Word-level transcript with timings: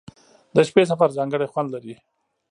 •د 0.55 0.57
شپې 0.67 0.83
سفر 0.91 1.09
ځانګړی 1.17 1.47
خوند 1.53 1.69
لري. 1.75 1.95